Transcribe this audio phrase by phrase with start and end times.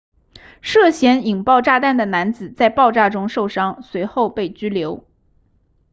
[0.61, 5.05] 涉嫌引爆炸弹的男子在爆炸中受伤随后被拘留